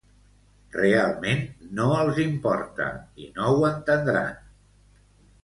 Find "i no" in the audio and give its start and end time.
3.27-3.53